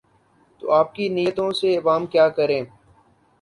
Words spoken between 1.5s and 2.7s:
سے عوام کیا کریں؟